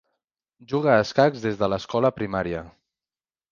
[0.71, 2.65] Juga a escacs des de l'escola primària.